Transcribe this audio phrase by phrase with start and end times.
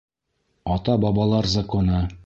[0.77, 2.05] Ата-бабалар законы!